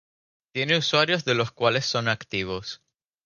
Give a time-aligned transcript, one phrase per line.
[0.51, 2.81] Tiene usuarios, de los cuales son activos.